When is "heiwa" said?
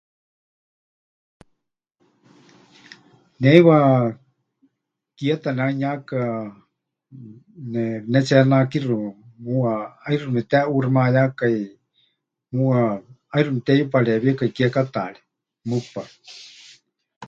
3.53-3.77